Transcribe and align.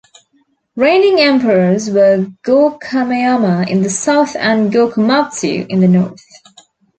Reigning 0.75 1.19
Emperors 1.19 1.91
were 1.91 2.25
Go-Kameyama 2.41 3.69
in 3.69 3.83
the 3.83 3.89
south 3.91 4.35
and 4.35 4.71
Go-Komatsu 4.73 5.67
in 5.67 5.79
the 5.79 5.87
north. 5.87 6.25